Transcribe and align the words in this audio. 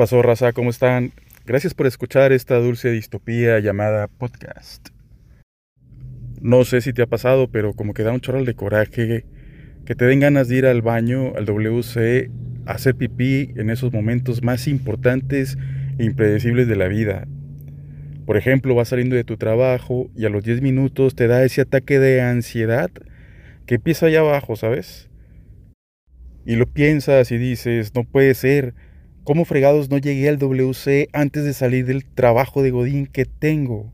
pasó, 0.00 0.22
raza? 0.22 0.54
¿Cómo 0.54 0.70
están? 0.70 1.12
Gracias 1.44 1.74
por 1.74 1.86
escuchar 1.86 2.32
esta 2.32 2.56
dulce 2.56 2.90
distopía 2.90 3.60
llamada 3.60 4.08
podcast. 4.08 4.88
No 6.40 6.64
sé 6.64 6.80
si 6.80 6.94
te 6.94 7.02
ha 7.02 7.06
pasado, 7.06 7.50
pero 7.50 7.74
como 7.74 7.92
que 7.92 8.02
da 8.02 8.10
un 8.10 8.22
chorral 8.22 8.46
de 8.46 8.54
coraje 8.54 9.26
que 9.84 9.94
te 9.94 10.06
den 10.06 10.20
ganas 10.20 10.48
de 10.48 10.56
ir 10.56 10.64
al 10.64 10.80
baño, 10.80 11.34
al 11.36 11.44
WC, 11.44 12.30
a 12.64 12.72
hacer 12.72 12.94
pipí 12.94 13.52
en 13.56 13.68
esos 13.68 13.92
momentos 13.92 14.42
más 14.42 14.68
importantes 14.68 15.58
e 15.98 16.04
impredecibles 16.06 16.66
de 16.66 16.76
la 16.76 16.88
vida. 16.88 17.28
Por 18.24 18.38
ejemplo, 18.38 18.74
vas 18.74 18.88
saliendo 18.88 19.16
de 19.16 19.24
tu 19.24 19.36
trabajo 19.36 20.08
y 20.16 20.24
a 20.24 20.30
los 20.30 20.42
10 20.44 20.62
minutos 20.62 21.14
te 21.14 21.26
da 21.26 21.44
ese 21.44 21.60
ataque 21.60 21.98
de 21.98 22.22
ansiedad 22.22 22.90
que 23.66 23.74
empieza 23.74 24.06
allá 24.06 24.20
abajo, 24.20 24.56
¿sabes? 24.56 25.10
Y 26.46 26.56
lo 26.56 26.64
piensas 26.64 27.30
y 27.32 27.36
dices, 27.36 27.94
no 27.94 28.04
puede 28.04 28.32
ser, 28.32 28.72
¿cómo 29.24 29.44
fregados 29.44 29.90
no 29.90 29.98
llegué 29.98 30.28
al 30.28 30.38
WC 30.38 31.08
antes 31.12 31.44
de 31.44 31.52
salir 31.52 31.86
del 31.86 32.04
trabajo 32.04 32.62
de 32.62 32.70
Godín 32.70 33.06
que 33.06 33.24
tengo? 33.24 33.92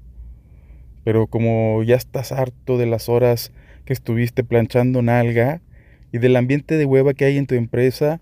Pero 1.05 1.27
como 1.27 1.83
ya 1.83 1.97
estás 1.97 2.33
harto 2.33 2.79
de 2.79 2.87
las 2.87 3.09
horas 3.09 3.53
que 3.85 3.93
estuviste 3.93 4.45
planchando 4.45 5.03
nalga 5.03 5.61
y 6.13 6.19
del 6.19 6.37
ambiente 6.37 6.77
de 6.77 6.85
hueva 6.85 7.15
que 7.15 7.25
hay 7.25 7.39
en 7.39 7.47
tu 7.47 7.55
empresa, 7.55 8.21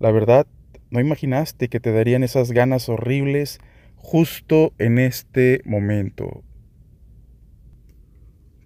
la 0.00 0.10
verdad, 0.10 0.46
no 0.90 1.00
imaginaste 1.00 1.68
que 1.68 1.80
te 1.80 1.92
darían 1.92 2.22
esas 2.22 2.52
ganas 2.52 2.88
horribles 2.88 3.58
justo 3.96 4.72
en 4.78 4.98
este 4.98 5.60
momento. 5.64 6.42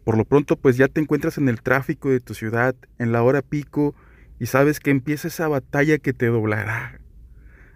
Por 0.05 0.17
lo 0.17 0.25
pronto, 0.25 0.57
pues 0.57 0.77
ya 0.77 0.89
te 0.89 1.01
encuentras 1.01 1.39
en 1.39 1.49
el 1.49 1.63
tráfico 1.63 2.11
de 2.11 2.21
tu 2.21 2.35
ciudad, 2.35 2.75
en 2.99 3.13
la 3.13 3.23
hora 3.23 3.43
pico, 3.43 3.95
y 4.41 4.47
sabes 4.47 4.81
que 4.81 4.91
empieza 4.91 5.29
esa 5.29 5.47
batalla 5.47 5.99
que 5.99 6.13
te 6.13 6.27
doblará. 6.27 7.02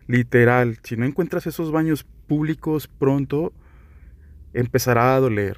Literal, 0.06 0.78
si 0.82 0.96
no 0.96 1.04
encuentras 1.04 1.46
esos 1.46 1.72
baños 1.72 2.06
públicos 2.26 2.88
pronto, 2.88 3.52
empezará 4.52 5.14
a 5.14 5.20
doler. 5.20 5.56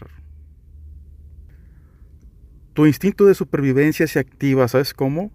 Tu 2.73 2.87
instinto 2.87 3.27
de 3.27 3.35
supervivencia 3.35 4.07
se 4.07 4.19
activa, 4.19 4.69
¿sabes 4.69 4.95
cómo? 4.95 5.33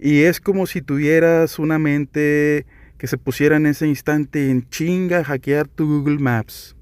Y 0.00 0.22
es 0.22 0.40
como 0.40 0.66
si 0.66 0.82
tuvieras 0.82 1.58
una 1.58 1.78
mente 1.78 2.66
que 2.98 3.06
se 3.06 3.18
pusiera 3.18 3.56
en 3.56 3.66
ese 3.66 3.86
instante 3.86 4.50
en 4.50 4.68
chinga 4.68 5.20
a 5.20 5.24
hackear 5.24 5.66
tu 5.66 5.86
Google 5.86 6.18
Maps. 6.18 6.76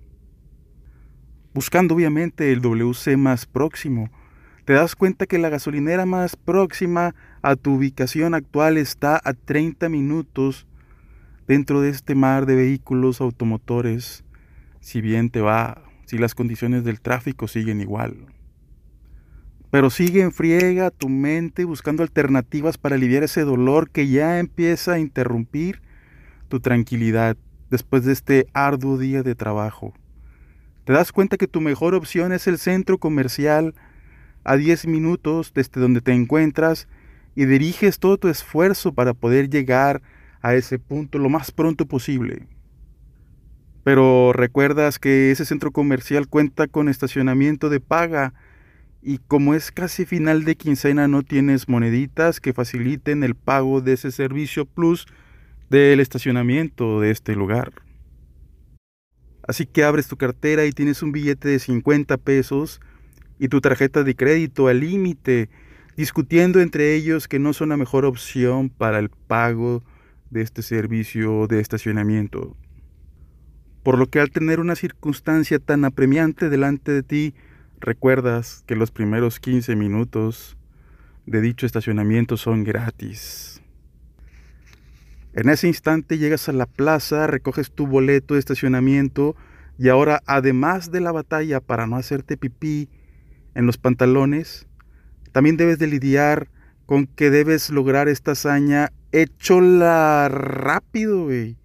Buscando 1.54 1.94
obviamente 1.94 2.52
el 2.52 2.60
WC 2.60 3.16
más 3.16 3.46
próximo, 3.46 4.10
te 4.66 4.72
das 4.72 4.96
cuenta 4.96 5.26
que 5.26 5.38
la 5.38 5.48
gasolinera 5.48 6.04
más 6.04 6.36
próxima 6.36 7.14
a 7.40 7.56
tu 7.56 7.74
ubicación 7.76 8.34
actual 8.34 8.76
está 8.76 9.20
a 9.24 9.32
30 9.32 9.88
minutos 9.88 10.65
dentro 11.46 11.80
de 11.80 11.90
este 11.90 12.14
mar 12.14 12.46
de 12.46 12.56
vehículos 12.56 13.20
automotores, 13.20 14.24
si 14.80 15.00
bien 15.00 15.30
te 15.30 15.40
va, 15.40 15.82
si 16.06 16.18
las 16.18 16.34
condiciones 16.34 16.84
del 16.84 17.00
tráfico 17.00 17.48
siguen 17.48 17.80
igual. 17.80 18.26
Pero 19.70 19.90
sigue 19.90 20.22
en 20.22 20.32
friega 20.32 20.90
tu 20.90 21.08
mente 21.08 21.64
buscando 21.64 22.02
alternativas 22.02 22.78
para 22.78 22.94
aliviar 22.94 23.22
ese 23.22 23.42
dolor 23.42 23.90
que 23.90 24.08
ya 24.08 24.38
empieza 24.38 24.94
a 24.94 24.98
interrumpir 24.98 25.82
tu 26.48 26.60
tranquilidad 26.60 27.36
después 27.70 28.04
de 28.04 28.12
este 28.12 28.46
arduo 28.52 28.96
día 28.96 29.22
de 29.22 29.34
trabajo. 29.34 29.92
Te 30.84 30.92
das 30.92 31.10
cuenta 31.10 31.36
que 31.36 31.48
tu 31.48 31.60
mejor 31.60 31.94
opción 31.94 32.32
es 32.32 32.46
el 32.46 32.58
centro 32.58 32.98
comercial 32.98 33.74
a 34.44 34.56
10 34.56 34.86
minutos 34.86 35.52
desde 35.52 35.80
donde 35.80 36.00
te 36.00 36.12
encuentras 36.12 36.86
y 37.34 37.44
diriges 37.44 37.98
todo 37.98 38.16
tu 38.18 38.28
esfuerzo 38.28 38.92
para 38.92 39.12
poder 39.12 39.50
llegar 39.50 40.00
ese 40.42 40.78
punto 40.78 41.18
lo 41.18 41.28
más 41.28 41.50
pronto 41.50 41.86
posible. 41.86 42.46
Pero 43.84 44.32
recuerdas 44.32 44.98
que 44.98 45.30
ese 45.30 45.44
centro 45.44 45.70
comercial 45.70 46.26
cuenta 46.26 46.66
con 46.66 46.88
estacionamiento 46.88 47.68
de 47.68 47.80
paga 47.80 48.34
y 49.00 49.18
como 49.18 49.54
es 49.54 49.70
casi 49.70 50.04
final 50.04 50.44
de 50.44 50.56
quincena 50.56 51.06
no 51.06 51.22
tienes 51.22 51.68
moneditas 51.68 52.40
que 52.40 52.52
faciliten 52.52 53.22
el 53.22 53.36
pago 53.36 53.80
de 53.80 53.92
ese 53.92 54.10
servicio 54.10 54.66
plus 54.66 55.06
del 55.70 56.00
estacionamiento 56.00 57.00
de 57.00 57.12
este 57.12 57.36
lugar. 57.36 57.72
Así 59.46 59.66
que 59.66 59.84
abres 59.84 60.08
tu 60.08 60.16
cartera 60.16 60.64
y 60.64 60.72
tienes 60.72 61.02
un 61.04 61.12
billete 61.12 61.48
de 61.48 61.60
50 61.60 62.16
pesos 62.16 62.80
y 63.38 63.46
tu 63.46 63.60
tarjeta 63.60 64.02
de 64.02 64.16
crédito 64.16 64.66
al 64.66 64.80
límite, 64.80 65.48
discutiendo 65.96 66.60
entre 66.60 66.94
ellos 66.96 67.28
que 67.28 67.38
no 67.38 67.52
son 67.52 67.68
la 67.68 67.76
mejor 67.76 68.04
opción 68.04 68.68
para 68.68 68.98
el 68.98 69.10
pago 69.10 69.84
de 70.30 70.42
este 70.42 70.62
servicio 70.62 71.46
de 71.46 71.60
estacionamiento. 71.60 72.56
Por 73.82 73.98
lo 73.98 74.06
que 74.08 74.20
al 74.20 74.30
tener 74.30 74.60
una 74.60 74.74
circunstancia 74.74 75.58
tan 75.58 75.84
apremiante 75.84 76.48
delante 76.48 76.92
de 76.92 77.02
ti, 77.02 77.34
recuerdas 77.78 78.64
que 78.66 78.76
los 78.76 78.90
primeros 78.90 79.38
15 79.38 79.76
minutos 79.76 80.56
de 81.26 81.40
dicho 81.40 81.66
estacionamiento 81.66 82.36
son 82.36 82.64
gratis. 82.64 83.62
En 85.34 85.50
ese 85.50 85.68
instante 85.68 86.18
llegas 86.18 86.48
a 86.48 86.52
la 86.52 86.66
plaza, 86.66 87.26
recoges 87.26 87.70
tu 87.70 87.86
boleto 87.86 88.34
de 88.34 88.40
estacionamiento 88.40 89.36
y 89.78 89.90
ahora, 89.90 90.22
además 90.26 90.90
de 90.90 91.00
la 91.00 91.12
batalla 91.12 91.60
para 91.60 91.86
no 91.86 91.96
hacerte 91.96 92.36
pipí 92.36 92.88
en 93.54 93.66
los 93.66 93.76
pantalones, 93.76 94.66
también 95.32 95.58
debes 95.58 95.78
de 95.78 95.88
lidiar 95.88 96.48
con 96.86 97.06
que 97.06 97.30
debes 97.30 97.68
lograr 97.68 98.08
esta 98.08 98.32
hazaña 98.32 98.92
la 99.48 100.28
rápido, 100.28 101.24
güey, 101.24 101.56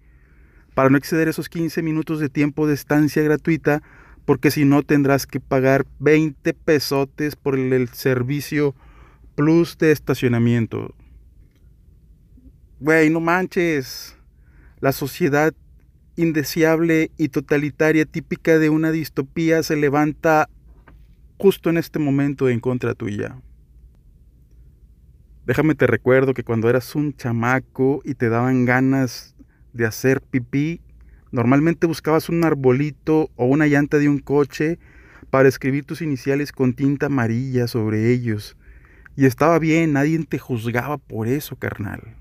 para 0.74 0.90
no 0.90 0.96
exceder 0.96 1.28
esos 1.28 1.48
15 1.48 1.82
minutos 1.82 2.20
de 2.20 2.28
tiempo 2.28 2.66
de 2.66 2.74
estancia 2.74 3.22
gratuita, 3.22 3.82
porque 4.24 4.50
si 4.50 4.64
no 4.64 4.82
tendrás 4.82 5.26
que 5.26 5.40
pagar 5.40 5.86
20 5.98 6.54
pesotes 6.54 7.36
por 7.36 7.58
el 7.58 7.88
servicio 7.88 8.74
plus 9.34 9.76
de 9.78 9.92
estacionamiento. 9.92 10.94
Güey, 12.80 13.10
no 13.10 13.20
manches. 13.20 14.16
La 14.80 14.92
sociedad 14.92 15.54
indeseable 16.16 17.10
y 17.16 17.28
totalitaria 17.28 18.04
típica 18.04 18.58
de 18.58 18.70
una 18.70 18.90
distopía 18.90 19.62
se 19.62 19.76
levanta 19.76 20.48
justo 21.38 21.70
en 21.70 21.78
este 21.78 21.98
momento 21.98 22.48
en 22.48 22.60
contra 22.60 22.94
tuya. 22.94 23.36
Déjame 25.44 25.74
te 25.74 25.88
recuerdo 25.88 26.34
que 26.34 26.44
cuando 26.44 26.70
eras 26.70 26.94
un 26.94 27.16
chamaco 27.16 28.00
y 28.04 28.14
te 28.14 28.28
daban 28.28 28.64
ganas 28.64 29.34
de 29.72 29.86
hacer 29.86 30.20
pipí, 30.20 30.80
normalmente 31.32 31.88
buscabas 31.88 32.28
un 32.28 32.44
arbolito 32.44 33.28
o 33.34 33.46
una 33.46 33.66
llanta 33.66 33.98
de 33.98 34.08
un 34.08 34.20
coche 34.20 34.78
para 35.30 35.48
escribir 35.48 35.84
tus 35.84 36.00
iniciales 36.00 36.52
con 36.52 36.74
tinta 36.74 37.06
amarilla 37.06 37.66
sobre 37.66 38.12
ellos. 38.12 38.56
Y 39.16 39.26
estaba 39.26 39.58
bien, 39.58 39.94
nadie 39.94 40.24
te 40.24 40.38
juzgaba 40.38 40.98
por 40.98 41.26
eso, 41.26 41.56
carnal. 41.56 42.16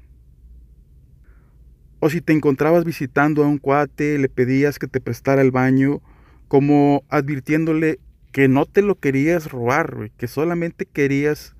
O 1.99 2.09
si 2.09 2.21
te 2.21 2.33
encontrabas 2.33 2.85
visitando 2.85 3.43
a 3.43 3.47
un 3.47 3.59
cuate, 3.59 4.17
le 4.17 4.29
pedías 4.29 4.79
que 4.79 4.87
te 4.87 4.99
prestara 4.99 5.43
el 5.43 5.51
baño, 5.51 6.01
como 6.47 7.03
advirtiéndole 7.09 7.99
que 8.31 8.47
no 8.47 8.65
te 8.65 8.81
lo 8.81 8.95
querías 8.95 9.51
robar, 9.51 10.09
que 10.17 10.27
solamente 10.27 10.87
querías 10.87 11.55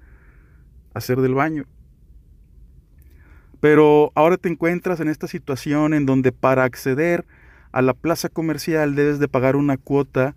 hacer 0.94 1.22
del 1.22 1.34
baño. 1.34 1.66
Pero 3.60 4.12
ahora 4.16 4.38
te 4.38 4.50
encuentras 4.50 5.00
en 5.00 5.08
esta 5.08 5.28
situación 5.28 5.94
en 5.94 6.06
donde 6.06 6.32
para 6.32 6.64
acceder 6.64 7.26
a 7.72 7.82
la 7.82 7.94
plaza 7.94 8.28
comercial 8.30 8.96
debes 8.96 9.20
de 9.20 9.28
pagar 9.28 9.56
una 9.56 9.78
cuota, 9.78 10.36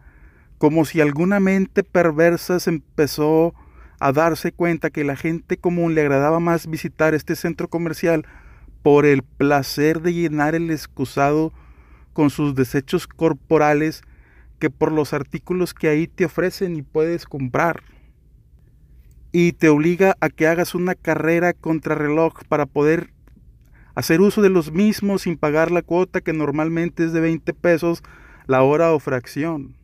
como 0.58 0.84
si 0.84 1.00
alguna 1.00 1.40
mente 1.40 1.82
perversa 1.82 2.60
se 2.60 2.70
empezó 2.70 3.54
a 3.98 4.12
darse 4.12 4.52
cuenta 4.52 4.90
que 4.90 5.04
la 5.04 5.16
gente 5.16 5.56
común 5.56 5.94
le 5.94 6.02
agradaba 6.02 6.40
más 6.40 6.66
visitar 6.66 7.14
este 7.14 7.36
centro 7.36 7.68
comercial 7.68 8.26
por 8.82 9.06
el 9.06 9.22
placer 9.22 10.02
de 10.02 10.12
llenar 10.12 10.54
el 10.54 10.70
excusado 10.70 11.52
con 12.12 12.30
sus 12.30 12.54
desechos 12.54 13.06
corporales 13.06 14.02
que 14.58 14.70
por 14.70 14.92
los 14.92 15.12
artículos 15.12 15.74
que 15.74 15.88
ahí 15.88 16.06
te 16.06 16.26
ofrecen 16.26 16.76
y 16.76 16.82
puedes 16.82 17.24
comprar. 17.24 17.82
Y 19.34 19.52
te 19.52 19.68
obliga 19.68 20.16
a 20.20 20.28
que 20.28 20.46
hagas 20.46 20.76
una 20.76 20.94
carrera 20.94 21.54
contrarreloj 21.54 22.44
para 22.48 22.66
poder 22.66 23.12
hacer 23.96 24.20
uso 24.20 24.42
de 24.42 24.48
los 24.48 24.70
mismos 24.70 25.22
sin 25.22 25.36
pagar 25.36 25.72
la 25.72 25.82
cuota 25.82 26.20
que 26.20 26.32
normalmente 26.32 27.04
es 27.04 27.12
de 27.12 27.20
20 27.20 27.52
pesos 27.54 28.04
la 28.46 28.62
hora 28.62 28.92
o 28.92 29.00
fracción. 29.00 29.74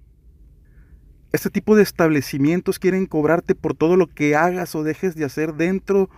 Este 1.33 1.51
tipo 1.51 1.75
de 1.75 1.83
establecimientos 1.83 2.79
quieren 2.79 3.07
cobrarte 3.07 3.57
por 3.57 3.75
todo 3.75 3.97
lo 3.97 4.07
que 4.07 4.37
hagas 4.37 4.77
o 4.77 4.85
dejes 4.85 5.17
de 5.17 5.25
hacer 5.25 5.55
dentro 5.55 6.09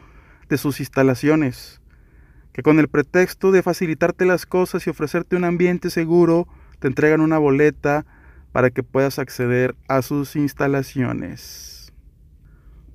de 0.50 0.58
sus 0.58 0.80
instalaciones 0.80 1.80
que 2.52 2.62
con 2.62 2.78
el 2.78 2.88
pretexto 2.88 3.50
de 3.50 3.62
facilitarte 3.62 4.26
las 4.26 4.46
cosas 4.46 4.86
y 4.86 4.90
ofrecerte 4.90 5.36
un 5.36 5.44
ambiente 5.44 5.90
seguro, 5.90 6.46
te 6.80 6.88
entregan 6.88 7.20
una 7.20 7.38
boleta 7.38 8.04
para 8.52 8.70
que 8.70 8.82
puedas 8.82 9.18
acceder 9.18 9.74
a 9.88 10.02
sus 10.02 10.36
instalaciones. 10.36 11.81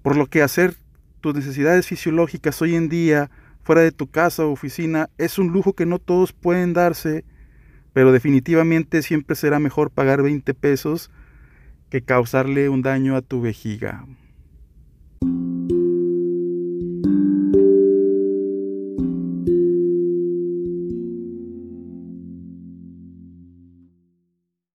Por 0.01 0.15
lo 0.15 0.27
que 0.27 0.41
hacer 0.41 0.75
tus 1.21 1.35
necesidades 1.35 1.87
fisiológicas 1.87 2.61
hoy 2.61 2.75
en 2.75 2.89
día 2.89 3.29
fuera 3.63 3.81
de 3.81 3.91
tu 3.91 4.07
casa 4.07 4.45
o 4.45 4.51
oficina 4.51 5.09
es 5.17 5.39
un 5.39 5.51
lujo 5.51 5.73
que 5.73 5.85
no 5.85 5.99
todos 5.99 6.31
pueden 6.31 6.73
darse 6.73 7.25
Pero 7.93 8.11
definitivamente 8.11 9.01
siempre 9.01 9.35
será 9.35 9.59
mejor 9.59 9.91
pagar 9.91 10.21
20 10.21 10.53
pesos 10.53 11.09
que 11.89 12.01
causarle 12.01 12.69
un 12.69 12.81
daño 12.81 13.15
a 13.15 13.21
tu 13.21 13.41
vejiga. 13.41 14.05